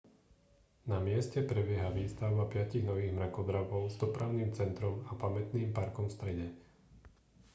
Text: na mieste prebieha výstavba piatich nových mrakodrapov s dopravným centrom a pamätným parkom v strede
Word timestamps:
na 0.89 0.97
mieste 1.07 1.39
prebieha 1.51 1.89
výstavba 1.97 2.43
piatich 2.51 2.81
nových 2.89 3.13
mrakodrapov 3.17 3.81
s 3.85 3.95
dopravným 4.03 4.49
centrom 4.59 4.95
a 5.05 5.11
pamätným 5.23 5.69
parkom 5.77 6.05
v 6.09 6.15
strede 6.17 6.47